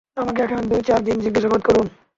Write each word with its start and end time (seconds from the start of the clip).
আমাকে 0.17 0.39
এখানে 0.43 0.63
দুই-চার 0.71 0.99
দিন 1.07 1.17
জিজ্ঞাসাবাদ 1.23 1.61
করুন। 1.67 1.85